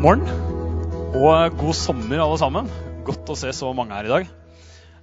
[0.00, 0.22] morgen
[1.12, 2.68] og god sommer, alle sammen.
[3.04, 4.28] Godt å se så mange her i dag.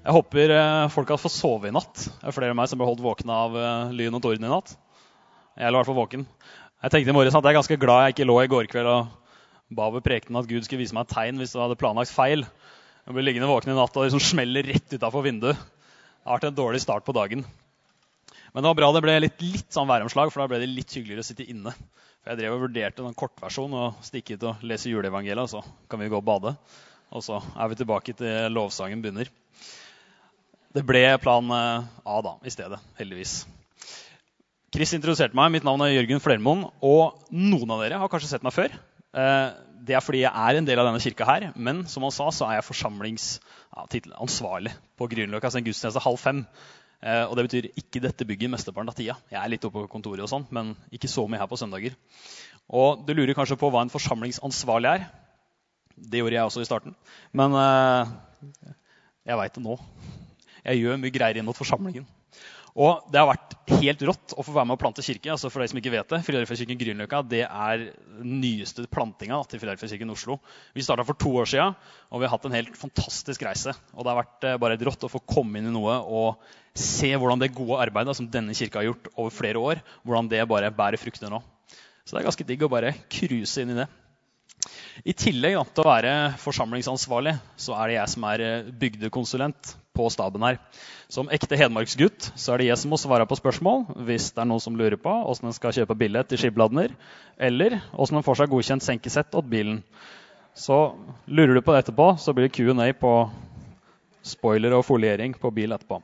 [0.02, 2.00] Jeg håper eh, folk har fått sove i natt.
[2.02, 4.49] Det er flere av meg som ble holdt våkne av eh, lyn og torden i
[4.49, 4.71] natt.
[5.54, 6.23] Jeg lå i hvert fall våken.
[6.81, 8.89] Jeg tenkte i morges at jeg er ganske glad jeg ikke lå i går kveld
[8.89, 9.13] og
[9.77, 12.48] ba ved prekenen at Gud skulle vise meg et tegn hvis du hadde planlagt feil.
[13.05, 15.61] Jeg ble liggende våken i natt og liksom smeller rett utafor vinduet.
[15.61, 17.45] Det har vært en dårlig start på dagen.
[18.50, 20.98] Men det var bra det ble litt, litt sånn væromslag, for da ble det litt
[20.98, 21.77] hyggeligere å sitte inne.
[22.27, 26.02] Jeg drev og vurderte en kortversjon og stikke ut og lese juleevangeliet, og så kan
[26.02, 26.52] vi gå og bade.
[27.16, 29.27] Og så er vi tilbake til lovsangen begynner.
[30.76, 33.48] Det ble plan eh, A da, i stedet, heldigvis.
[34.76, 35.53] Chris introduserte meg.
[35.55, 36.66] Mitt navn er Jørgen Flermoen.
[36.84, 38.75] Og noen av dere har kanskje sett meg før.
[39.16, 39.48] Eh,
[39.88, 41.55] det er fordi jeg er en del av denne kirka her.
[41.55, 46.44] Men som han sa, så er jeg forsamlingsansvarlig ja, på Grünerløkka sin gudstjeneste halv fem.
[47.04, 49.18] Eh, og det betyr ikke dette bygget mesteparten av tida.
[49.32, 51.95] Jeg er litt oppe på kontoret, og sånn, men ikke så mye her på søndager.
[52.67, 55.08] Og du lurer kanskje på hva en forsamlingsansvarlig er.
[55.98, 56.98] Det gjorde jeg også i starten.
[57.38, 57.56] Men
[59.26, 59.78] jeg veit det nå.
[60.67, 62.06] Jeg gjør mye greier inn mot forsamlingen.
[62.78, 65.31] Og det har vært helt rått å få være med å plante kirke.
[65.33, 70.14] altså for de som ikke vet Det Filadelfia-kirken Grünerløkka er den nyeste plantinga til Filadelfia-kirken
[70.14, 70.38] Oslo.
[70.78, 71.67] Vi starta for to år sia,
[72.11, 73.73] og vi har hatt en helt fantastisk reise.
[73.95, 76.45] Og det har vært eh, bare et rått å få komme inn i noe og
[76.78, 80.45] se hvordan det gode arbeidet som denne kirka har gjort over flere år, hvordan det
[80.45, 81.42] bare bærer frukter nå.
[82.05, 83.89] Så det er ganske digg å bare cruise inn i det.
[85.06, 89.73] I tillegg da, til å være forsamlingsansvarlig, så er det jeg som er eh, bygdekonsulent
[89.98, 90.59] på staben her.
[91.12, 94.50] Som ekte hedmarksgutt så er det jeg som må svare på spørsmål hvis det er
[94.50, 96.94] noen som lurer på åssen en skal kjøpe billett til Skibladner,
[97.38, 99.81] eller åssen en får seg godkjent senkesett til bilen.
[100.58, 100.78] Så
[101.30, 103.14] lurer du på det etterpå, så blir det Q&A på
[104.26, 106.02] spoiler og foliering på bil etterpå.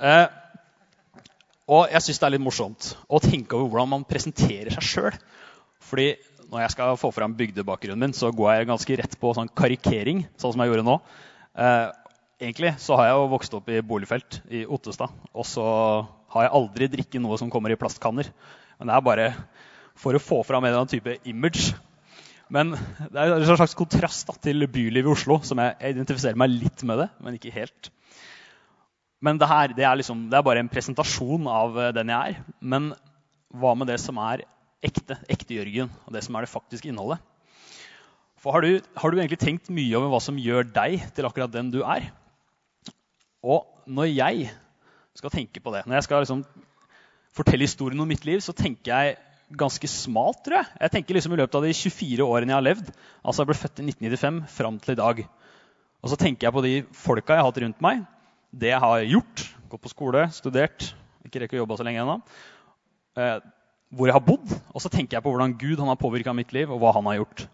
[0.00, 0.26] Eh,
[1.70, 5.18] og jeg syns det er litt morsomt å tenke over hvordan man presenterer seg sjøl.
[5.90, 6.08] Fordi
[6.50, 10.24] når jeg skal få fram bygdebakgrunnen min, så går jeg ganske rett på sånn karikering,
[10.40, 10.96] sånn som jeg gjorde nå.
[11.54, 11.84] Eh,
[12.42, 15.14] egentlig så har jeg jo vokst opp i boligfelt i Ottestad.
[15.30, 15.66] Og så
[16.34, 18.32] har jeg aldri drikket noe som kommer i plastkanner.
[18.80, 19.28] Men det er bare
[20.00, 21.70] for å få fram en eller annen type image.
[22.50, 26.50] Men det er en slags kontrast da, til bylivet i Oslo, som jeg, identifiserer meg
[26.50, 27.92] litt med det, men ikke helt.
[29.22, 32.40] Men det her det er, liksom, det er bare en presentasjon av den jeg er.
[32.58, 32.90] Men
[33.54, 34.42] hva med det som er
[34.84, 37.20] ekte, ekte Jørgen, og det som er det faktiske innholdet?
[38.40, 41.52] For har du, har du, egentlig tenkt mye over hva som gjør deg til akkurat
[41.52, 42.08] den du er?
[43.44, 44.48] Og når jeg
[45.16, 46.44] skal tenke på det, når jeg skal liksom
[47.36, 49.18] fortelle historien om mitt liv, så tenker jeg
[49.60, 50.70] ganske smalt, tror jeg.
[50.86, 52.90] Jeg tenker liksom i løpet av de 24 årene jeg har levd,
[53.20, 55.22] altså jeg ble født i 1995 fram til i dag.
[56.00, 58.04] Og så tenker jeg på de folka jeg har hatt rundt meg,
[58.50, 60.92] det jeg har gjort, gått på skole, studert,
[61.26, 62.16] ikke rekker å jobbe så lenge ennå,
[63.20, 63.36] eh,
[63.90, 66.70] hvor jeg har bodd, og så tenker jeg på hvordan Gud har påvirka mitt liv,
[66.70, 67.46] og hva han har gjort.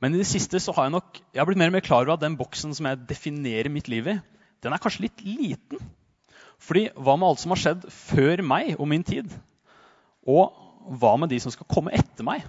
[0.00, 2.06] Men i det siste så har jeg nok jeg har blitt mer og mer klar
[2.06, 4.16] over at den boksen som jeg definerer mitt liv i,
[4.64, 5.82] den er kanskje litt liten.
[6.60, 9.30] Fordi hva med alt som har skjedd før meg og min tid?
[10.28, 10.50] Og
[11.00, 12.44] hva med de som skal komme etter meg?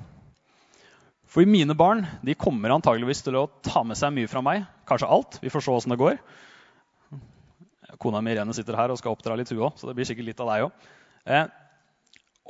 [1.32, 4.66] For mine barn de kommer antageligvis til å ta med seg mye fra meg.
[4.88, 5.38] Kanskje alt.
[5.44, 6.20] Vi får se åssen det går.
[8.02, 10.28] Kona mi Irene sitter her og skal oppdra litt, hun òg, så det blir sikkert
[10.28, 10.88] litt av deg òg.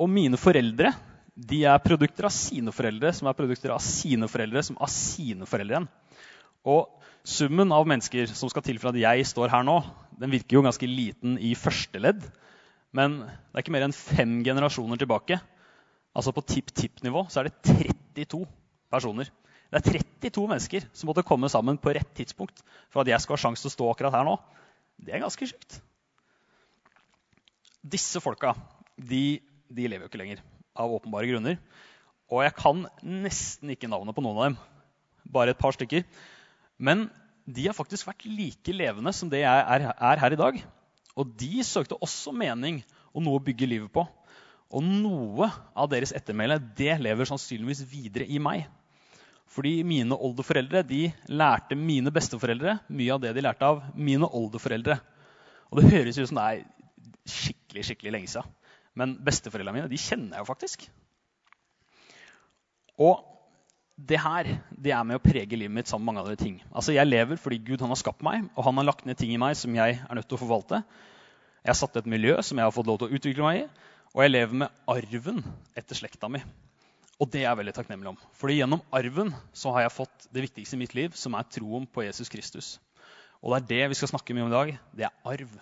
[0.00, 0.94] Og mine foreldre
[1.32, 5.48] de er produkter av sine foreldre, som er produkter av sine foreldre, som av sine
[5.48, 5.88] foreldre igjen.
[6.68, 9.76] Og Summen av mennesker som skal til for at jeg står her nå,
[10.18, 12.24] den virker jo ganske liten i første ledd.
[12.90, 15.38] Men det er ikke mer enn fem generasjoner tilbake.
[16.18, 17.76] Altså På tipp-tipp-nivå så er det
[18.18, 18.42] 32
[18.90, 19.30] personer.
[19.70, 22.58] Det er 32 mennesker som måtte komme sammen på rett tidspunkt
[22.90, 24.34] for at jeg skal ha sjanse til å stå akkurat her nå.
[24.98, 25.78] Det er ganske sjukt.
[27.94, 28.56] Disse folka
[28.98, 29.38] de,
[29.72, 30.42] de lever jo ikke lenger
[30.78, 31.58] av åpenbare grunner.
[32.32, 34.60] Og jeg kan nesten ikke navnet på noen av dem.
[35.32, 36.06] Bare et par stykker.
[36.80, 37.08] Men
[37.46, 40.60] de har faktisk vært like levende som det jeg er, er her i dag.
[41.18, 42.80] Og de søkte også mening
[43.12, 44.06] og noe å bygge livet på.
[44.72, 48.64] Og noe av deres ettermæle det lever sannsynligvis videre i meg.
[49.52, 54.96] Fordi mine oldeforeldre de lærte mine besteforeldre mye av det de lærte av mine oldeforeldre.
[55.68, 56.62] Og det høres ut som det er
[57.28, 58.48] skikkelig skikkelig lenge siden.
[58.98, 60.88] Men besteforeldrene mine de kjenner jeg jo faktisk.
[63.00, 63.22] Og
[63.96, 66.58] det her det er med å prege livet mitt sammen med mange andre ting.
[66.72, 69.32] Altså Jeg lever fordi Gud han har skapt meg, og han har lagt ned ting
[69.34, 70.82] i meg som jeg er nødt til å forvalte.
[71.62, 73.66] Jeg har satt et miljø som jeg har fått lov til å utvikle meg i,
[74.12, 75.40] og jeg lever med arven
[75.78, 76.42] etter slekta mi.
[77.22, 78.22] Og det er jeg veldig takknemlig om.
[78.34, 81.86] Fordi gjennom arven så har jeg fått det viktigste i mitt liv, som er troen
[81.86, 82.72] på Jesus Kristus.
[83.42, 84.72] Og det er det vi skal snakke mye om i dag.
[84.98, 85.54] Det er arv.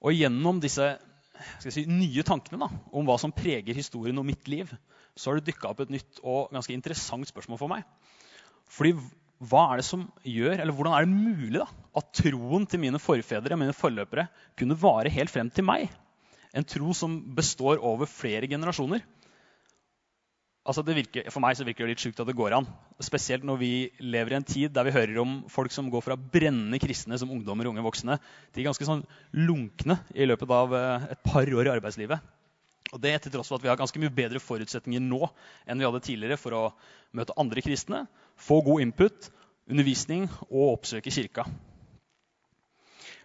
[0.00, 0.92] Og gjennom disse
[1.62, 4.70] si, nye tankene da, om hva som preger historien og mitt liv,
[5.16, 7.84] så har det dukka opp et nytt og ganske interessant spørsmål for meg.
[8.70, 8.94] Fordi
[9.50, 11.66] hva er det som gjør, eller Hvordan er det mulig da,
[11.96, 14.28] at troen til mine forfedre mine forløpere,
[14.58, 15.88] kunne vare helt frem til meg?
[16.52, 19.00] En tro som består over flere generasjoner.
[20.70, 22.66] Altså virker, for meg så virker det litt sjukt at det går an.
[23.02, 23.70] Spesielt når vi
[24.04, 27.32] lever i en tid der vi hører om folk som går fra brennende kristne som
[27.34, 28.20] ungdommer og unge voksne,
[28.54, 29.02] til ganske sånn
[29.34, 32.28] lunkne i løpet av eh, et par år i arbeidslivet.
[32.94, 35.24] Og Det til tross for at vi har ganske mye bedre forutsetninger nå
[35.66, 36.62] enn vi hadde tidligere for å
[37.18, 38.04] møte andre kristne,
[38.38, 39.30] få god input,
[39.70, 41.48] undervisning og oppsøke kirka.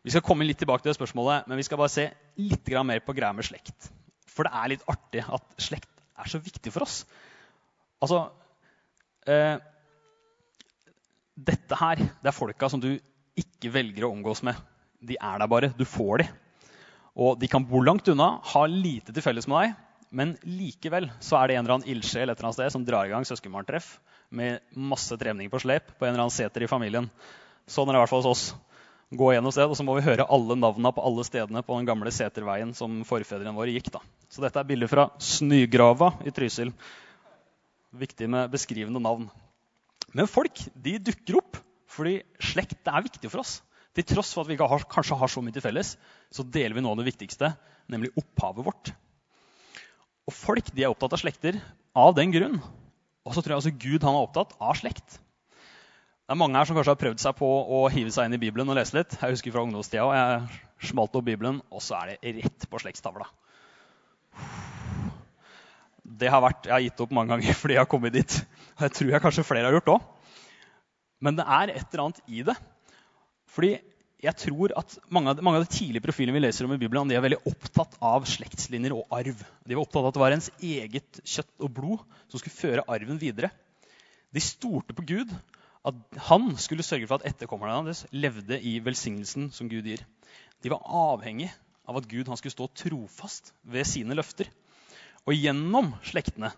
[0.05, 2.09] Vi skal komme litt tilbake til det spørsmålet, men vi skal bare se
[2.41, 3.89] litt mer på greia med slekt.
[4.29, 7.03] For det er litt artig at slekt er så viktig for oss.
[8.03, 8.25] Altså
[9.29, 9.57] eh,
[11.35, 12.93] Dette her, det er folka som du
[13.35, 14.55] ikke velger å omgås med.
[15.03, 15.71] De er der bare.
[15.75, 16.27] Du får de.
[17.15, 19.75] Og de kan bo langt unna, ha lite til felles med deg,
[20.15, 23.07] men likevel så er det en eller annen ildsjel et eller annet sted som drar
[23.07, 23.97] i gang søskenbarntreff
[24.35, 27.09] med masse trening på slep på en eller annen seter i familien.
[27.67, 28.45] Sånn er det i hvert fall hos oss.
[29.15, 31.87] Gå gjennom sted, og så må vi høre alle navnene på alle stedene på den
[31.87, 33.91] gamle seterveien som forfedrene våre gikk.
[33.93, 34.01] da.
[34.31, 36.73] Så dette er bilder fra Snygrava i Trysil.
[37.95, 39.29] Viktig med beskrivende navn.
[40.15, 41.61] Men folk de dukker opp
[41.95, 43.59] fordi slekt er viktig for oss.
[43.95, 45.93] Til tross for at vi ikke har, kanskje har så mye til felles,
[46.33, 47.53] så deler vi noe av det viktigste,
[47.91, 48.91] nemlig opphavet vårt.
[50.27, 51.61] Og folk de er opptatt av slekter
[51.95, 52.57] av den grunn.
[53.23, 55.21] Og så tror jeg også Gud han er opptatt av slekt.
[56.25, 58.41] Det er mange her som kanskje har prøvd seg på å hive seg inn i
[58.41, 59.15] Bibelen og lese litt.
[59.21, 62.81] Jeg husker fra ungdomstida, og jeg smalt opp Bibelen, og så er det rett på
[62.81, 63.29] slektstavla.
[66.05, 68.37] Det har vært, Jeg har gitt opp mange ganger fordi jeg har kommet dit.
[68.75, 70.07] Og det tror jeg kanskje flere har gjort òg.
[71.25, 72.55] Men det er et eller annet i det.
[73.55, 73.73] Fordi
[74.25, 77.09] jeg tror at mange av, mange av, de tidlige profilene vi leser om i Bibelen,
[77.09, 79.41] de er veldig opptatt av slektslinjer og arv.
[79.65, 82.85] De var opptatt av at det var ens eget kjøtt og blod som skulle føre
[82.91, 83.51] arven videre.
[84.33, 85.31] De stolte på Gud,
[85.85, 90.01] at han skulle sørge for at etterkommerne hans levde i velsignelsen som Gud gir.
[90.63, 91.51] De var avhengig
[91.85, 94.49] av at Gud skulle stå trofast ved sine løfter.
[95.25, 96.51] Og gjennom slektene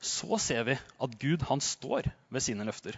[0.00, 2.96] så ser vi at Gud han står ved sine løfter.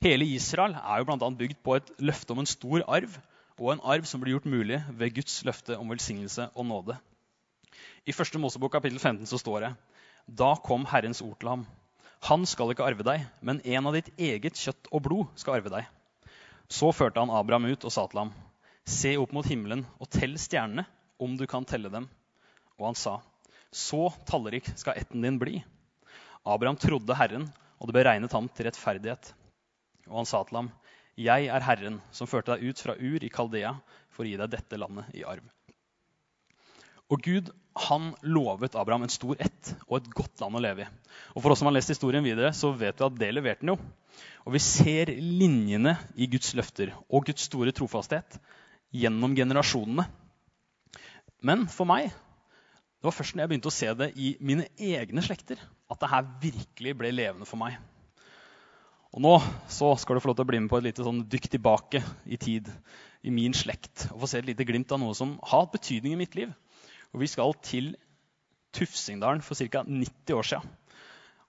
[0.00, 3.16] Hele Israel er jo blant annet bygd på et løfte om en stor arv,
[3.60, 6.96] og en arv som blir gjort mulig ved Guds løfte om velsignelse og nåde.
[8.08, 8.38] I 1.
[8.40, 9.70] Mosebok kapittel 15 så står det
[10.40, 11.66] Da kom Herrens ord til ham.
[12.28, 15.72] Han skal ikke arve deg, men en av ditt eget kjøtt og blod skal arve
[15.72, 15.88] deg.
[16.72, 18.32] Så førte han Abraham ut og sa til ham,
[18.88, 20.86] Se opp mot himmelen og tell stjernene,
[21.20, 22.08] om du kan telle dem.
[22.80, 23.18] Og han sa,
[23.70, 25.60] Så tallrik skal etten din bli.
[26.42, 27.46] Abraham trodde Herren,
[27.78, 29.32] og det ble regnet ham til rettferdighet.
[30.10, 30.70] Og han sa til ham,
[31.16, 33.74] 'Jeg er Herren som førte deg ut fra Ur i Kaldea
[34.10, 35.50] for å gi deg dette landet i arv.'
[37.10, 37.50] Og Gud
[37.88, 40.88] han lovet Abraham en stor ett og et godt land å leve i.
[41.34, 43.74] Og For oss som har lest historien videre, så vet vi at det leverte han
[43.74, 43.78] jo.
[44.46, 48.38] Og vi ser linjene i Guds løfter og Guds store trofasthet
[48.94, 50.06] gjennom generasjonene.
[51.42, 52.10] Men for meg
[53.00, 56.10] det var først når jeg begynte å se det i mine egne slekter, at det
[56.12, 57.78] her virkelig ble levende for meg.
[59.10, 59.32] Og nå
[59.72, 62.36] skal du få lov til å bli med på et lite sånn dykk tilbake i
[62.38, 62.68] tid
[63.26, 64.04] i min slekt.
[64.12, 66.52] Og få se et lite glimt av noe som har hatt betydning i mitt liv.
[67.10, 67.94] Og vi skal til
[68.76, 69.82] Tufsingdalen for ca.
[69.82, 70.76] 90 år siden.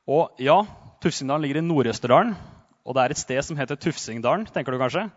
[0.10, 0.58] Og ja,
[1.04, 2.34] Tufsingdalen ligger i Nord-Østerdalen.
[2.82, 5.10] Og det er et sted som heter Tufsingdalen, tenker du kanskje.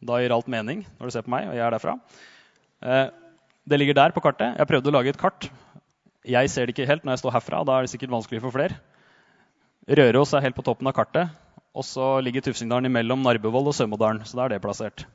[0.00, 1.98] Da gir alt mening når du ser på meg, og jeg er derfra.
[2.80, 3.10] Eh,
[3.68, 4.56] det ligger der på kartet.
[4.56, 5.50] Jeg prøvde å lage et kart.
[6.28, 7.62] Jeg ser det ikke helt når jeg står herfra.
[7.64, 8.76] Da er det sikkert vanskelig for flere.
[9.88, 11.32] Røros er helt på toppen av kartet.
[11.72, 14.24] Og så ligger Tufsingdalen imellom Narbevoll og Sømådalen.
[14.28, 15.06] Så da er det plassert.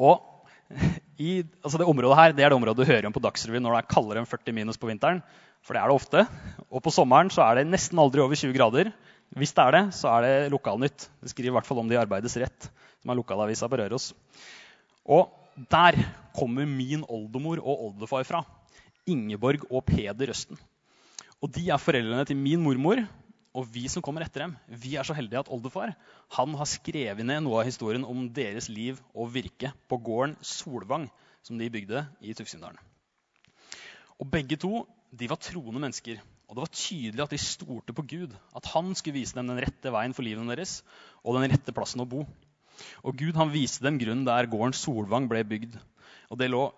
[0.00, 0.22] Og
[1.20, 3.74] i, altså det området her det er det området du hører om på Dagsrevyen når
[3.76, 5.20] det er kaldere enn 40 minus på vinteren.
[5.62, 6.24] For det er det ofte.
[6.72, 8.90] Og på sommeren så er det nesten aldri over 20 grader.
[9.36, 11.06] Hvis det er det, så er det Lokalnytt.
[11.20, 12.66] Det skriver i hvert fall om det i Arbeides Rett,
[13.00, 14.10] som er lokalavisa på Røros.
[15.04, 15.30] Og
[15.72, 16.00] der
[16.36, 18.42] kommer min oldemor og oldefar fra.
[19.06, 20.60] Ingeborg og Peder Røsten.
[21.42, 23.02] Og de er foreldrene til min mormor
[23.52, 25.92] og vi som kommer etter dem, vi er så heldige at oldefar
[26.38, 31.04] han har skrevet ned noe av historien om deres liv og virke på gården Solvang,
[31.44, 32.80] som de bygde i Tufsindalen.
[34.16, 36.22] Og Begge to de var troende mennesker.
[36.48, 38.32] Og det var tydelig at de stolte på Gud.
[38.56, 40.78] At han skulle vise dem den rette veien for livet deres
[41.20, 42.24] og den rette plassen å bo.
[43.04, 45.76] Og Gud han viste dem grunnen der gården Solvang ble bygd.
[46.32, 46.70] Og det lå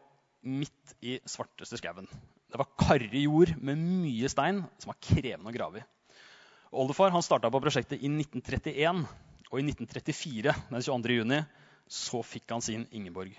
[0.44, 2.08] midt i svarteste skauen.
[2.50, 5.86] Det var karrig jord med mye stein som var krevende å grave i.
[6.74, 9.04] Oldefar han starta på prosjektet i 1931.
[9.52, 11.18] Og i 1934, den 22.
[11.20, 11.40] juni,
[11.86, 13.34] så fikk han sin Ingeborg.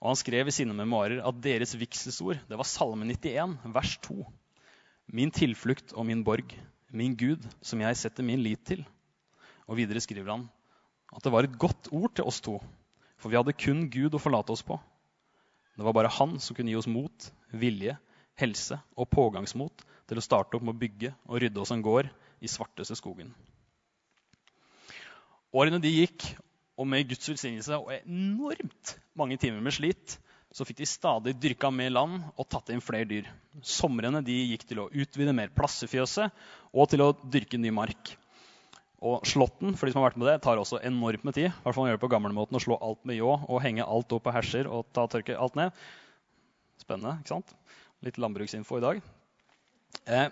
[0.00, 4.16] Og han skrev i sine memoarer at deres vigselsord var Salme 91, vers 2.
[5.14, 6.50] Min tilflukt og min borg,
[6.90, 8.82] min Gud, som jeg setter min lit til.
[9.70, 10.48] Og videre skriver han
[11.14, 12.58] at det var et godt ord til oss to,
[13.16, 14.76] for vi hadde kun Gud å forlate oss på.
[15.76, 17.96] Det var bare han som kunne gi oss mot, vilje,
[18.40, 22.08] helse og pågangsmot til å starte opp med å bygge og rydde oss en gård
[22.40, 23.32] i svarteste skogen.
[25.56, 26.24] Årene de gikk,
[26.76, 30.18] og med Guds velsignelse og enormt mange timer med slit,
[30.52, 33.28] så fikk de stadig dyrka mer land og tatt inn flere dyr.
[33.64, 36.32] Somrene de gikk til å utvide mer plass i fjøset
[36.72, 38.14] og til å dyrke ny mark.
[39.04, 41.50] Og slåtten for de som har vært med det, tar også enormt med tid.
[41.50, 43.84] I hvert fall man gjør det på gamlemåten å slå alt med ljå og henge
[43.84, 45.76] alt opp på herser og ta tørke alt ned.
[46.80, 47.52] Spennende, ikke sant?
[48.04, 49.00] Litt landbruksinfo i dag.
[50.08, 50.28] Eh,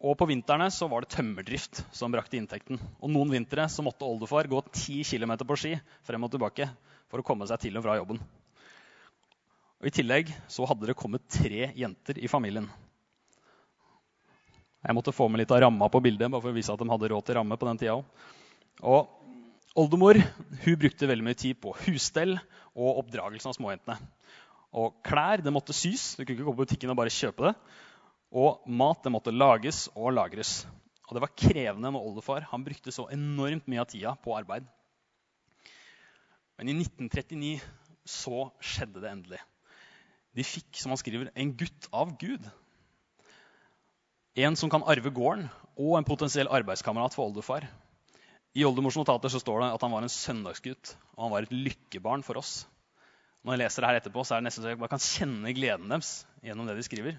[0.00, 2.78] og på vintrene så var det tømmerdrift som brakte inntekten.
[3.02, 5.74] Og noen vintre så måtte oldefar gå 10 km på ski
[6.06, 6.70] frem og tilbake
[7.10, 8.22] for å komme seg til og fra jobben.
[9.80, 12.68] Og I tillegg så hadde det kommet tre jenter i familien.
[14.80, 16.88] Jeg måtte få med litt av ramma på bildet bare for å vise at de
[16.88, 17.98] hadde råd til ramme på den tida
[18.80, 19.10] Og
[19.78, 20.16] oldemor
[20.64, 22.38] hun brukte veldig mye tid på husstell
[22.72, 23.98] og oppdragelsen av småjentene.
[24.70, 26.14] Og klær det måtte sys.
[26.16, 27.54] Du kunne ikke gå på butikken og bare kjøpe det.
[28.30, 30.62] Og mat det måtte lages og lagres.
[31.08, 32.46] Og det var krevende med oldefar.
[32.52, 34.68] Han brukte så enormt mye av tida på arbeid.
[36.56, 37.58] Men i 1939
[38.08, 39.40] så skjedde det endelig.
[40.36, 42.46] De fikk, som han skriver, en gutt av Gud.
[44.34, 45.48] En som kan arve gården,
[45.80, 47.64] og en potensiell arbeidskamerat for oldefar.
[48.54, 51.54] I oldemors notater så står det at han var en søndagsgutt, og han var et
[51.54, 52.64] lykkebarn for oss.
[53.42, 55.54] Når jeg leser det her etterpå, så er det nesten så jeg bare kan kjenne
[55.56, 56.12] gleden deres
[56.44, 57.16] gjennom det de skriver.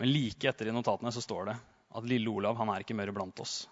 [0.00, 1.56] Men like etter i notatene så står det
[1.94, 3.68] at lille Olav han er ikke mer blant oss.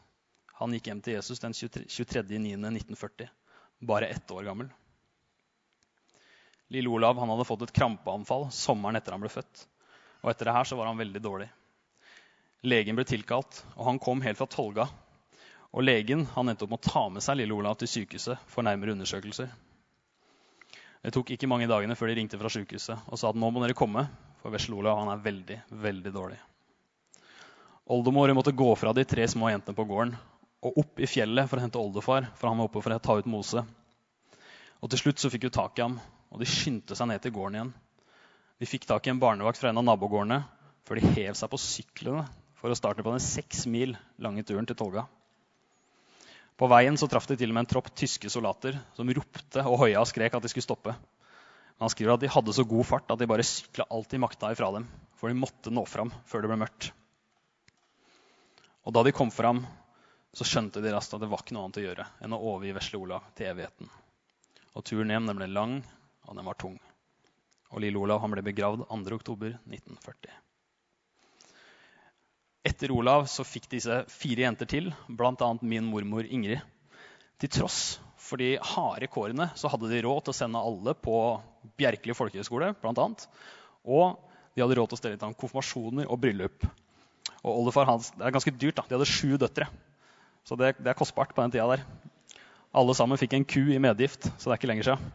[0.60, 3.26] Han gikk hjem til Jesus den 23.9.1940,
[3.82, 4.70] bare ett år gammel.
[6.72, 9.66] Lille Olav han hadde fått et krampeanfall sommeren etter han ble født.
[10.22, 11.48] Og etter det her så var han veldig dårlig.
[12.62, 14.86] Legen ble tilkalt, og han kom helt fra Tolga.
[15.72, 18.62] Og legen han endte opp med å ta med seg lille Olav til sykehuset for
[18.66, 19.50] nærmere undersøkelser.
[21.02, 23.64] Det tok ikke mange dagene før de ringte fra sykehuset og sa at nå må
[23.64, 24.04] dere komme,
[24.38, 26.38] for vesle Olav han er veldig, veldig dårlig.
[27.90, 30.14] Oldemor måtte gå fra de tre små jentene på gården
[30.62, 33.16] og opp i fjellet for å hente oldefar, for han var oppe for å ta
[33.18, 33.64] ut Mose.
[34.78, 35.96] Og Til slutt så fikk hun tak i ham,
[36.30, 37.72] og de skyndte seg ned til gården igjen.
[38.62, 40.44] De fikk tak i en barnevakt fra en av nabogårdene
[40.86, 42.22] før de hev seg på syklene
[42.60, 45.02] for å starte på den seks mil lange turen til Tolga.
[46.54, 49.80] På veien så traff de til og med en tropp tyske soldater som ropte og
[49.80, 50.94] hoia og skrek at de skulle stoppe.
[50.94, 54.22] Men Han skriver at de hadde så god fart at de bare sykla alt de
[54.22, 54.86] makta ifra dem.
[55.18, 56.92] For de måtte nå fram før det ble mørkt.
[58.86, 59.64] Og da de kom fram,
[60.38, 62.78] så skjønte de raskt at det var ikke noe annet å gjøre enn å overgi
[62.78, 63.90] vesle Olav til evigheten.
[64.78, 65.78] Og turen hjem den ble lang,
[66.30, 66.78] og den var tung.
[67.72, 70.32] Og lille Olav ble begravd 2.10.1940.
[72.68, 75.48] Etter Olav så fikk disse fire jenter til, bl.a.
[75.62, 76.60] min mormor Ingrid.
[77.42, 81.16] Til tross for de harde kårene så hadde de råd til å sende alle på
[81.80, 83.06] Bjerkeli folkehøgskole bl.a.
[83.82, 84.20] Og
[84.54, 86.68] de hadde råd til å stelle til konfirmasjoner og bryllup.
[87.42, 88.76] Og oldefar hans, Det er ganske dyrt.
[88.76, 89.66] da, De hadde sju døtre.
[90.46, 91.82] Så det, det er kostbart på den tida der.
[92.72, 95.10] Alle sammen fikk en ku i medgift, så det er ikke lenger siden.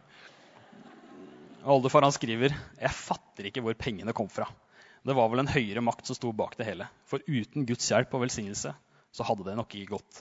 [1.66, 4.46] Oldefar han skriver jeg fatter ikke hvor pengene kom fra.
[5.02, 6.86] Det var vel en høyere makt som sto bak det hele.
[7.08, 8.74] For uten Guds hjelp og velsignelse
[9.14, 10.20] så hadde det nok ikke gått.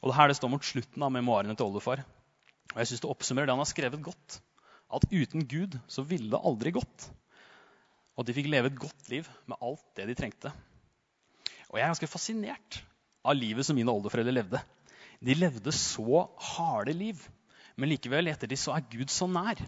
[0.00, 2.04] Og det her det står mot slutten av memoarene til oldefar.
[2.72, 4.38] Og jeg synes det oppsummerer det han har skrevet godt.
[4.92, 7.08] At uten Gud så ville det aldri gått.
[8.16, 10.52] Og de fikk leve et godt liv med alt det de trengte.
[11.72, 12.80] Og jeg er ganske fascinert
[13.24, 14.60] av livet som mine oldeforeldre levde.
[15.22, 17.20] De levde så harde liv.
[17.76, 19.60] Men likevel, etter de så er Gud så nær.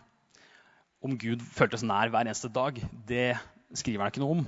[1.05, 3.35] Om Gud føltes nær hver eneste dag, det
[3.77, 4.45] skriver han ikke noe om.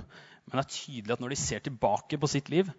[0.47, 2.71] Men det er tydelig at når de ser tilbake på sitt liv,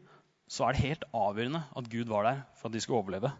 [0.50, 3.30] så er det helt avgjørende at Gud var der for at de skulle overleve.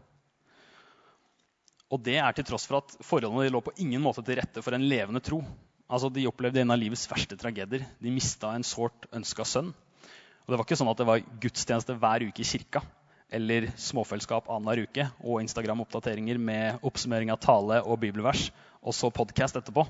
[1.89, 4.77] Og det er til tross for at forholdene lå på ingen måte til rette for
[4.77, 5.41] en levende tro.
[5.89, 7.87] Altså, De opplevde en av livets verste tragedier.
[7.99, 9.73] De mista en sårt ønska sønn.
[9.73, 12.85] Og Det var ikke sånn at det var gudstjeneste hver uke i kirka
[13.29, 18.47] eller småfellesskap annenhver uke og Instagram-oppdateringer med oppsummering av tale og bibelvers,
[18.81, 19.85] og så podkast etterpå.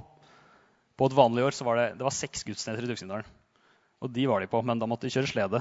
[0.98, 3.26] På et vanlig år var det, det var seks gudstjenester i Duksindalen.
[4.02, 5.60] Og de var de på, men da måtte de kjøre slede.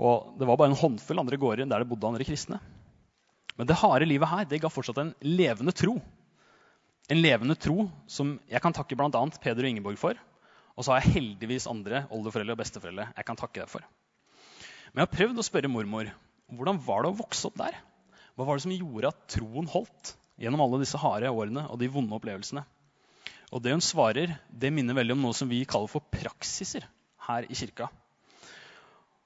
[0.00, 2.58] Og det var bare en håndfull andre gårder der det bodde andre kristne.
[3.58, 5.98] Men det harde livet her det ga fortsatt en levende tro.
[7.10, 9.22] En levende tro som jeg kan takke bl.a.
[9.42, 10.18] Peder og Ingeborg for.
[10.78, 13.84] Og så har jeg heldigvis andre oldeforeldre og besteforeldre jeg kan takke deg for.
[14.90, 16.10] Men jeg har prøvd å spørre mormor
[16.50, 17.76] hvordan var det å vokse opp der.
[18.34, 21.90] Hva var det som gjorde at troen holdt gjennom alle disse harde årene og de
[21.92, 22.64] vonde opplevelsene?
[23.50, 26.86] Og det hun svarer, det minner veldig om noe som vi kaller for praksiser
[27.26, 27.88] her i kirka.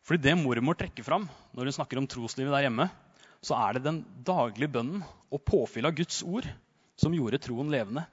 [0.05, 2.89] Fordi det mormor trekker fram når hun snakker om troslivet der hjemme,
[3.45, 6.49] så er det den daglige bønnen og påfyll av Guds ord
[7.01, 8.07] som gjorde troen levende.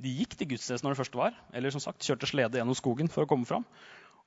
[0.00, 3.10] De gikk til gudstjenesten når det først var, eller som sagt, kjørte slede gjennom skogen
[3.10, 3.66] for å komme fram.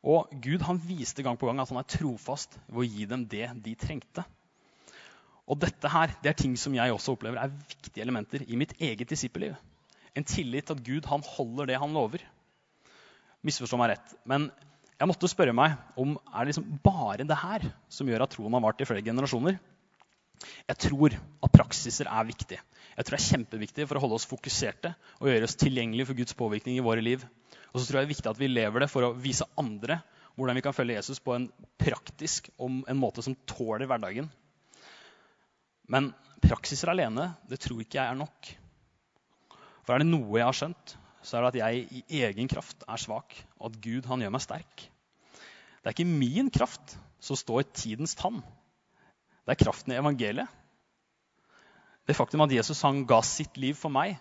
[0.04, 3.24] Og Gud han viste gang på gang at han er trofast ved å gi dem
[3.32, 4.26] det de trengte.
[5.48, 8.76] Og dette her, det er ting som jeg også opplever er viktige elementer i mitt
[8.80, 9.56] eget disippelliv.
[10.14, 12.22] En tillit til at Gud han holder det han lover.
[13.44, 14.16] Misforstå meg rett.
[14.30, 14.50] Men
[15.00, 18.54] jeg måtte spørre meg om er det liksom bare det her som gjør at troen
[18.56, 19.58] har vart i flere generasjoner.
[20.68, 22.60] Jeg tror at praksiser er viktig.
[22.94, 26.20] Jeg tror det er kjempeviktig for å holde oss fokuserte og gjøre oss tilgjengelige for
[26.20, 27.24] Guds påvirkning i våre liv.
[27.74, 30.02] Og så tror jeg det er viktig at vi lever det for å vise andre
[30.38, 31.48] hvordan vi kan følge Jesus på en
[31.82, 34.30] praktisk om en måte som tåler hverdagen.
[35.90, 36.12] Men
[36.44, 38.54] praksiser alene det tror ikke jeg er nok.
[39.84, 42.84] For er det noe jeg har skjønt, så er det at jeg i egen kraft
[42.88, 44.86] er svak, og at Gud han gjør meg sterk.
[45.84, 48.42] Det er ikke min kraft som står i tidens tann.
[49.44, 50.48] Det er kraften i evangeliet.
[52.08, 54.18] Det faktum at Jesus han ga sitt liv for meg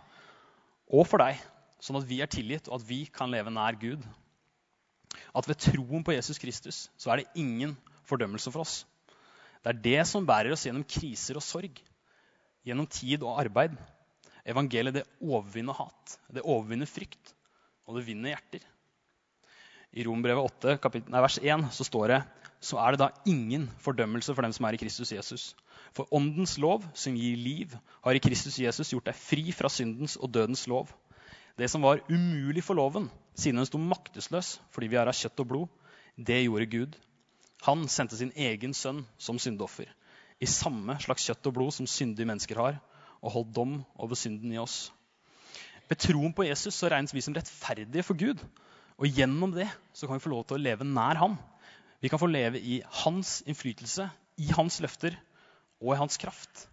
[0.91, 1.39] og for deg,
[1.83, 4.03] sånn at vi er tilgitt og at vi kan leve nær Gud.
[5.35, 7.75] At ved troen på Jesus Kristus så er det ingen
[8.07, 8.83] fordømmelse for oss.
[9.63, 11.79] Det er det som bærer oss gjennom kriser og sorg,
[12.67, 13.75] gjennom tid og arbeid.
[14.49, 17.35] Evangeliet det overvinner hat, det overvinner frykt,
[17.87, 18.65] og det vinner hjerter.
[19.93, 22.23] I Rombrevet 8, kapittel, nei, vers 1 så står det
[22.63, 25.49] så er det da ingen fordømmelse for dem som er i Kristus Jesus.
[25.97, 27.73] For åndens lov, som gir liv,
[28.05, 30.93] har i Kristus Jesus gjort deg fri fra syndens og dødens lov.
[31.59, 35.43] Det som var umulig for loven, siden den sto maktesløs fordi vi er av kjøtt
[35.43, 35.75] og blod,
[36.17, 36.95] det gjorde Gud.
[37.67, 39.91] Han sendte sin egen sønn som syndoffer,
[40.39, 42.79] i samme slags kjøtt og blod som syndige mennesker har,
[43.23, 44.91] og holdt dom over synden i oss.
[45.89, 48.43] Ved troen på Jesus så regnes vi som rettferdige for Gud.
[48.99, 51.39] Og gjennom det så kan vi få lov til å leve nær ham.
[52.03, 54.09] Vi kan få leve i hans innflytelse,
[54.43, 55.17] i hans løfter
[55.83, 56.67] og i hans kraft.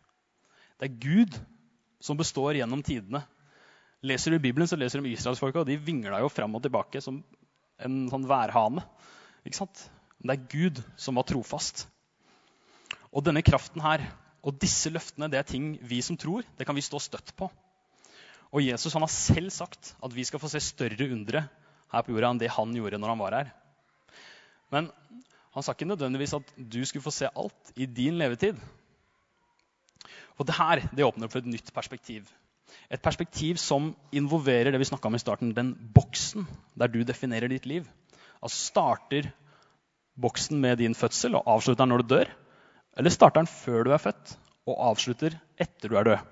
[0.79, 1.37] Det er Gud
[2.01, 3.21] som består gjennom tidene.
[4.05, 7.01] Leser du Bibelen, så leser du om israelsfolka, og de vingla jo fram og tilbake
[7.03, 7.19] som
[7.83, 8.85] en sånn værhane.
[9.43, 9.83] Ikke sant?
[10.19, 11.85] Men det er Gud som var trofast.
[13.11, 14.05] Og denne kraften her
[14.39, 17.49] og disse løftene det er ting vi som tror, det kan vi stå støtt på.
[18.49, 21.45] Og Jesus han har selv sagt at vi skal få se større undre
[21.91, 23.51] her på jorda enn det han gjorde når han var her.
[24.73, 24.89] Men
[25.53, 28.57] han sa ikke nødvendigvis at du skulle få se alt i din levetid.
[30.39, 32.29] Og det her det åpner opp for et nytt perspektiv.
[32.89, 36.47] Et perspektiv som involverer det vi om i starten, den boksen
[36.77, 37.87] der du definerer ditt liv.
[38.41, 39.31] Altså starter
[40.19, 42.31] boksen med din fødsel og avslutter når du dør?
[42.97, 44.35] Eller starter den før du er født
[44.69, 46.27] og avslutter etter du er død?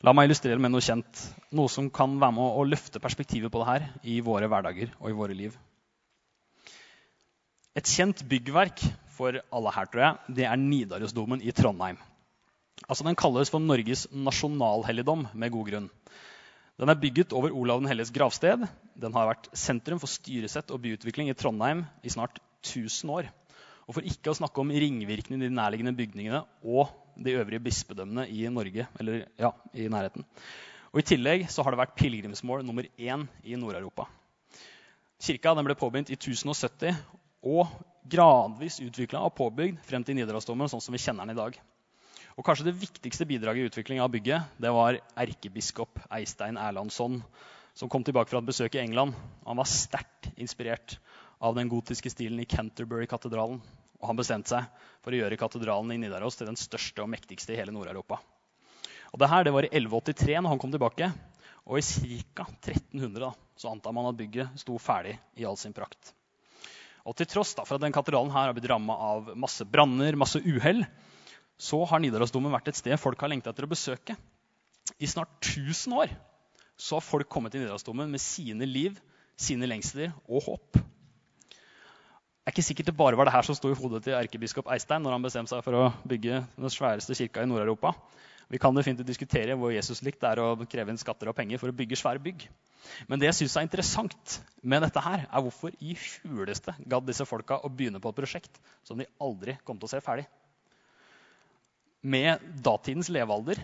[0.00, 1.24] La meg illustrere med noe kjent.
[1.52, 5.10] Noe som kan være med å løfte perspektivet på det her i våre hverdager og
[5.10, 5.58] i våre liv.
[7.76, 8.80] Et kjent byggverk
[9.14, 12.00] for alle her, tror jeg, det er Nidarosdomen i Trondheim.
[12.88, 15.90] Altså, Den kalles for Norges nasjonalhelligdom med god grunn.
[16.80, 18.64] Den er bygget over Olav den helliges gravsted.
[18.96, 23.28] Den har vært sentrum for styresett og byutvikling i Trondheim i snart 1000 år.
[23.90, 28.28] Og for ikke å snakke om ringvirkningene i de nærliggende bygningene og de øvrige bispedømmene
[28.30, 30.22] i Norge, eller ja, i nærheten.
[30.94, 34.06] Og I tillegg så har det vært pilegrimsmål nummer én i Nord-Europa.
[35.18, 36.94] Kirka ble påbegynt i 1070
[37.50, 37.74] og
[38.14, 41.58] gradvis utvikla og påbygd frem til Nidarosdomen sånn som vi kjenner den i dag.
[42.38, 47.24] Og kanskje Det viktigste bidraget i utviklinga av bygget det var erkebiskop Eistein Erlandsson,
[47.74, 49.18] som kom tilbake fra et besøk i England.
[49.44, 51.00] Han var sterkt inspirert
[51.42, 53.58] av den gotiske stilen i Canterbury-katedralen
[54.00, 57.54] og han bestemte seg for å gjøre katedralen i Nidaros til den største og mektigste
[57.54, 58.20] i hele Nord-Europa.
[59.12, 61.10] Og det her det var i 1183 når han kom tilbake.
[61.68, 61.84] Og i
[62.34, 62.46] ca.
[62.64, 66.14] 1300 da, så antar man at bygget sto ferdig i all sin prakt.
[67.04, 70.18] Og til tross da, for at den katedralen her har blitt ramma av masse branner,
[70.18, 70.84] masse uhell,
[71.60, 74.16] så har Nidarosdomen vært et sted folk har lengta etter å besøke.
[75.00, 76.12] I snart 1000 år
[76.80, 78.96] så har folk kommet til Nidarosdomen med sine liv,
[79.40, 80.80] sine lengsler og håp
[82.46, 85.04] er ikke sikkert det bare var det her som sto i hodet til erkebiskop Eistein
[85.04, 87.92] når han bestemte seg for å bygge den sværeste kirka i Nord-Europa.
[88.50, 91.76] Vi kan definitivt diskutere hvor Jesus-likt er å kreve inn skatter og penger for å
[91.76, 92.46] bygge svære bygg.
[93.06, 97.26] Men det jeg syns er interessant med dette her, er hvorfor i huleste gadd disse
[97.28, 100.24] folka å begynne på et prosjekt som de aldri kom til å se ferdig.
[102.00, 103.60] Med datidens levealder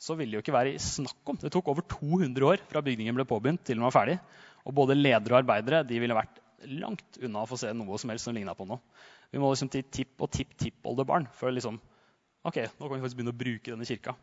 [0.00, 1.42] så ville det jo ikke være snakk om.
[1.42, 4.16] Det tok over 200 år fra bygningen ble påbegynt til den var ferdig.
[4.64, 8.12] Og både ledere og arbeidere de ville vært langt unna å få se noe som
[8.12, 8.80] helst som ligna på noe.
[9.32, 11.80] Vi må liksom til tipp- og tipp-tippoldebarn før liksom,
[12.44, 14.14] ok, nå kan vi faktisk begynne å bruke denne kirka.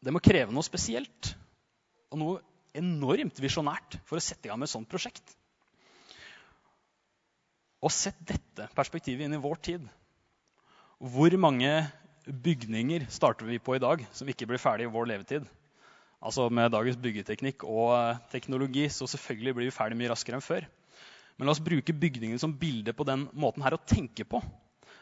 [0.00, 1.34] det må kreve noe spesielt
[2.10, 2.40] og noe
[2.76, 5.36] enormt visjonært for å sette i gang med et sånt prosjekt.
[7.80, 9.86] Og sett dette perspektivet inn i vår tid.
[11.00, 11.70] Hvor mange
[12.26, 15.48] bygninger starter vi på i dag som ikke blir ferdig i vår levetid?
[16.20, 20.66] Altså Med dagens byggeteknikk og teknologi så selvfølgelig blir vi ferdig mye raskere enn før.
[21.38, 24.42] Men la oss bruke bygningene som bilde på den måten her å tenke på.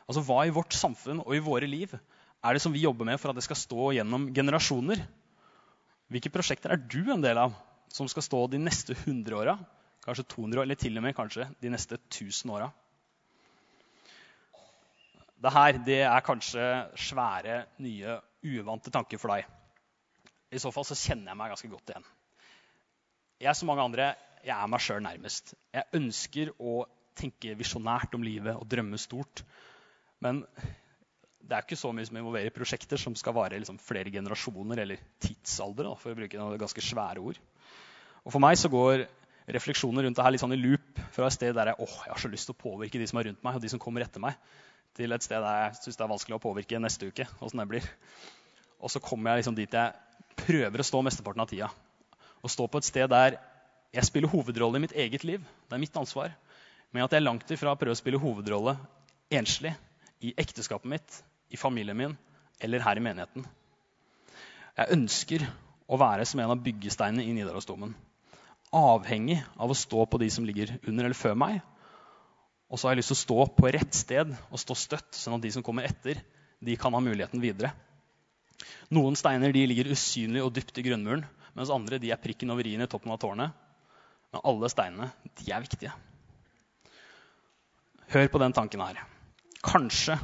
[0.07, 3.19] Altså Hva i vårt samfunn og i våre liv er det som vi jobber med
[3.19, 5.03] for at det skal stå gjennom generasjoner?
[6.09, 7.57] Hvilke prosjekter er du en del av
[7.93, 9.59] som skal stå de neste 100 åra?
[10.07, 12.71] Kanskje 200 år, eller til og med kanskje de neste 1000 åra.
[15.39, 16.65] Det er kanskje
[16.97, 19.58] svære, nye, uvante tanker for deg.
[20.55, 22.07] I så fall så kjenner jeg meg ganske godt igjen.
[23.39, 25.55] Jeg som mange andre, jeg er meg sjøl nærmest.
[25.75, 26.81] Jeg ønsker å
[27.19, 29.43] tenke visjonært om livet og drømme stort.
[30.25, 30.43] Men
[31.49, 35.05] det er ikke så mye som involverer prosjekter som skal vare liksom flere generasjoner eller
[35.23, 37.39] tidsalder, for å bruke noen ganske svære ord.
[38.25, 39.07] Og For meg så går
[39.49, 42.13] refleksjoner rundt det her litt sånn i loop fra et sted der jeg, åh, jeg
[42.13, 44.05] har så lyst til å påvirke de som er rundt meg, og de som kommer
[44.05, 44.37] etter meg,
[44.99, 47.25] til et sted der jeg syns det er vanskelig å påvirke neste uke.
[47.39, 47.89] Hvordan det blir.
[48.83, 50.08] Og så kommer jeg liksom dit jeg
[50.39, 51.69] prøver å stå mesteparten av tida.
[52.43, 53.39] Å stå på et sted der
[53.95, 55.45] jeg spiller hovedrolle i mitt eget liv.
[55.69, 56.35] Det er mitt ansvar.
[56.93, 58.77] Men at jeg langt ifra prøver å spille hovedrolle
[59.35, 59.75] enslig
[60.25, 61.23] i ekteskapet mitt,
[61.53, 62.17] i familien min
[62.65, 63.47] eller her i menigheten.
[64.79, 65.47] Jeg ønsker
[65.89, 67.95] å være som en av byggesteinene i Nidarosdomen
[68.75, 71.61] avhengig av å stå på de som ligger under eller før meg.
[72.69, 75.39] Og så har jeg lyst til å stå på rett sted og stå støtt, sånn
[75.39, 76.21] at de som kommer etter,
[76.61, 77.73] de kan ha muligheten videre.
[78.95, 81.25] Noen steiner ligger usynlig og dypt i grunnmuren,
[81.59, 83.55] mens andre er prikken over i-en i toppen av tårnet.
[84.33, 85.93] Men alle steinene de er viktige.
[88.09, 89.01] Hør på den tanken her.
[89.65, 90.17] Kanskje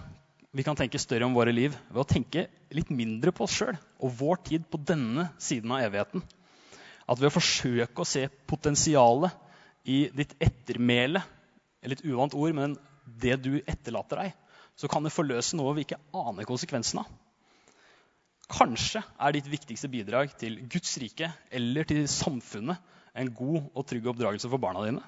[0.55, 3.75] vi kan tenke større om våre liv ved å tenke litt mindre på oss sjøl
[3.75, 6.23] og vår tid på denne siden av evigheten.
[7.11, 9.35] At ved å forsøke å se potensialet
[9.91, 11.21] i ditt ettermæle
[11.85, 14.37] litt uvant ord, men det du etterlater deg,
[14.81, 17.11] så kan det forløse noe vi ikke aner konsekvensen av.
[18.51, 24.11] Kanskje er ditt viktigste bidrag til Guds rike eller til samfunnet en god og trygg
[24.11, 25.05] oppdragelse for barna dine.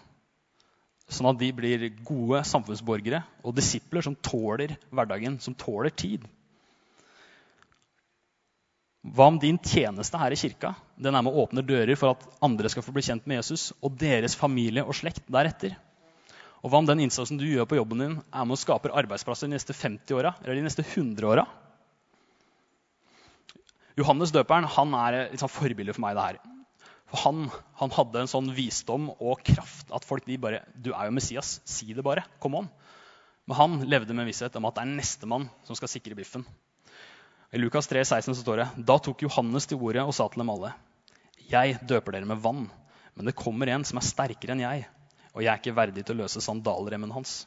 [1.07, 6.25] Sånn at de blir gode samfunnsborgere og disipler som tåler hverdagen, som tåler tid.
[9.07, 12.25] Hva om din tjeneste her i kirka den er med å åpne dører for at
[12.43, 15.77] andre skal få bli kjent med Jesus, og deres familie og slekt deretter?
[16.65, 19.47] Og hva om den innsatsen du gjør på jobben din, er med å skape arbeidsplasser
[19.47, 21.45] de neste 50 åra eller de neste 100 åra?
[23.97, 26.17] Johannes døperen han er et sånn forbilde for meg.
[26.19, 26.41] det her.
[27.07, 27.47] For han,
[27.81, 31.61] han, hadde en sånn visdom og kraft at folk de bare Du er jo Messias.
[31.65, 32.27] Si det bare.
[32.43, 32.69] Kom on.
[33.47, 36.45] Men han levde med visshet om at det er nestemann som skal sikre biffen.
[37.55, 40.43] I Lukas 3, 16 så står det Da tok Johannes til ordet og sa til
[40.43, 40.75] dem alle.:
[41.49, 42.67] Jeg døper dere med vann,
[43.15, 44.89] men det kommer en som er sterkere enn jeg,
[45.33, 47.47] og jeg er ikke verdig til å løse sandalremmen hans.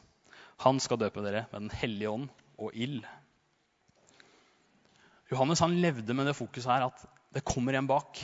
[0.64, 3.04] Han skal døpe dere med Den hellige ånd og ild.
[5.30, 8.18] Johannes han levde med det fokuset her at det kommer en bak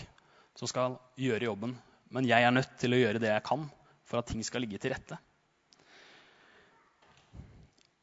[0.58, 1.76] som skal gjøre jobben.
[2.10, 3.66] Men jeg er nødt til å gjøre det jeg kan
[4.06, 5.18] for at ting skal ligge til rette.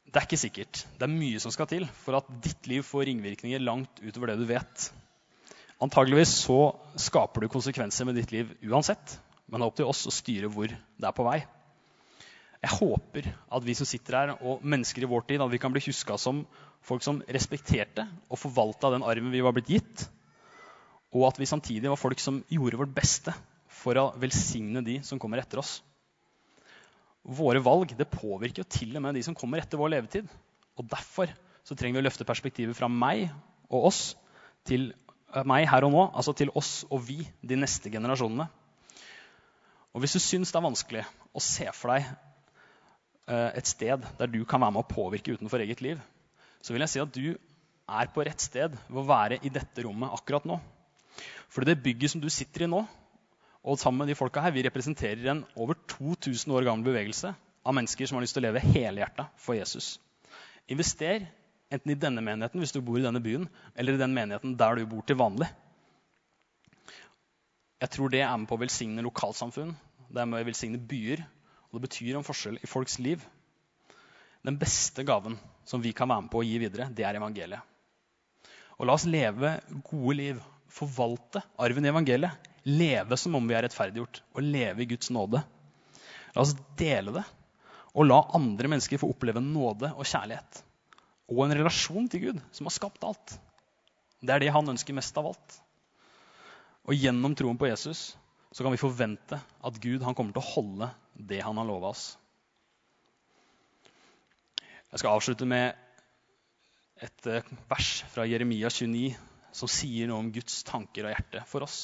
[0.04, 0.84] Det er ikke sikkert.
[0.94, 4.38] Det er mye som skal til for at ditt liv får ringvirkninger langt utover det
[4.40, 4.86] du vet.
[5.82, 6.58] Antageligvis så
[7.02, 9.16] skaper du konsekvenser med ditt liv uansett,
[9.50, 11.40] men det er opp til oss å styre hvor det er på vei.
[12.64, 15.72] Jeg håper at vi som sitter her, og mennesker i vår tid, at vi kan
[15.74, 16.44] bli huska som
[16.84, 20.06] folk som respekterte og forvalta den arven vi var blitt gitt,
[21.14, 23.34] og at vi samtidig var folk som gjorde vårt beste
[23.70, 25.82] for å velsigne de som kommer etter oss
[27.24, 30.28] våre valg det påvirker jo til og med de som kommer etter vår levetid.
[30.76, 31.32] Og Derfor
[31.64, 33.30] så trenger vi å løfte perspektivet fra meg
[33.70, 34.02] og oss
[34.68, 34.90] til
[35.32, 38.48] eh, meg her og nå, altså til oss og vi, de neste generasjonene.
[39.94, 42.10] Og Hvis du syns det er vanskelig å se for deg
[43.26, 46.00] et sted der du kan være med å påvirke utenfor eget liv,
[46.60, 47.36] så vil jeg si at du
[47.84, 50.58] er på rett sted ved å være i dette rommet akkurat nå.
[51.52, 52.82] For det bygget som du sitter i nå,
[53.64, 57.34] og sammen med de folka her, Vi representerer en over 2000 år gammel bevegelse
[57.64, 59.98] av mennesker som har lyst til å leve helhjerta for Jesus.
[60.68, 61.24] Invester
[61.72, 64.76] enten i denne menigheten hvis du bor i denne byen, eller i den menigheten der
[64.76, 65.48] du bor til vanlig.
[67.80, 69.74] Jeg tror det er med på å velsigne lokalsamfunn,
[70.12, 71.24] det er med å velsigne byer.
[71.74, 73.22] Og det betyr en forskjell i folks liv.
[74.46, 75.34] Den beste gaven
[75.66, 77.66] som vi kan være med på å gi videre, det er evangeliet.
[78.78, 79.56] Og la oss leve
[79.88, 84.88] gode liv, forvalte arven i evangeliet leve som om vi er rettferdiggjort, og leve i
[84.88, 85.42] Guds nåde.
[86.34, 87.24] La oss dele det,
[87.94, 90.62] og la andre mennesker få oppleve nåde og kjærlighet.
[91.30, 93.36] Og en relasjon til Gud, som har skapt alt.
[94.24, 95.58] Det er det han ønsker mest av alt.
[96.88, 98.12] Og gjennom troen på Jesus
[98.54, 101.90] så kan vi forvente at Gud han kommer til å holde det han har lova
[101.90, 102.12] oss.
[104.94, 105.74] Jeg skal avslutte med
[107.02, 109.16] et eh, vers fra Jeremia 29
[109.54, 111.78] som sier noe om Guds tanker og hjerte for oss.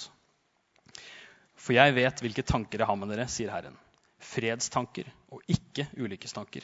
[1.58, 3.74] For jeg vet hvilke tanker jeg har med dere, sier Herren.
[4.22, 6.62] Fredstanker og ikke ulykkestanker.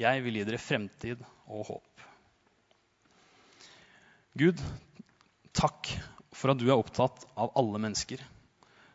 [0.00, 2.04] Jeg vil gi dere fremtid og håp.
[4.42, 4.58] Gud,
[5.54, 5.94] takk
[6.34, 8.26] for at du er opptatt av alle mennesker.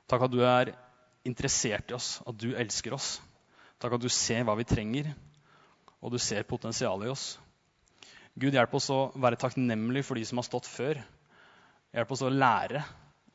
[0.06, 0.74] Takk at du er
[1.26, 3.16] interessert i oss, at du elsker oss.
[3.82, 5.10] Takk at du ser hva vi trenger,
[6.00, 7.26] og du ser potensialet i oss.
[8.36, 11.00] Gud, hjelp oss å være takknemlig for de som har stått før.
[11.96, 12.84] Hjelp oss å lære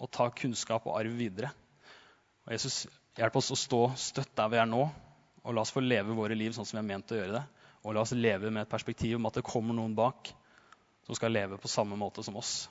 [0.00, 1.50] og ta kunnskap og arv videre.
[2.46, 2.84] Og Jesus,
[3.18, 4.84] hjelp oss å stå støtt der vi er nå,
[5.40, 7.46] og la oss få leve våre liv sånn som vi er ment å gjøre det.
[7.80, 10.30] Og la oss leve med et perspektiv om at det kommer noen bak
[11.08, 12.68] som skal leve på samme måte som oss.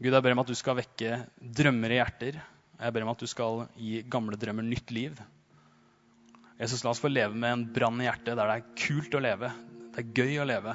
[0.00, 1.16] Gud, jeg ber om at du skal vekke
[1.60, 2.38] drømmer i hjerter.
[2.80, 5.18] Jeg ber om at du skal gi gamle drømmer nytt liv.
[6.60, 9.20] Jesus, la oss få leve med en brann i hjertet der det er kult å
[9.20, 9.50] leve,
[9.92, 10.74] det er gøy å leve,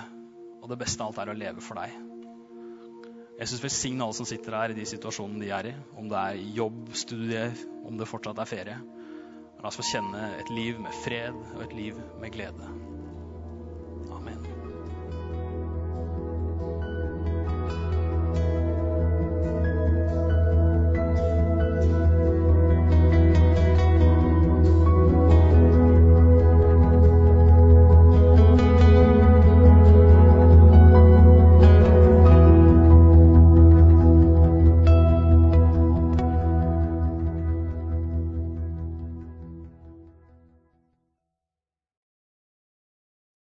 [0.61, 1.93] og det beste av alt er å leve for deg.
[3.39, 5.75] Jesus velsign alle som sitter her i de situasjonene de er i.
[5.97, 8.81] Om det er jobb, studier, om det fortsatt er ferie.
[9.59, 12.75] La oss få kjenne et liv med fred og et liv med glede.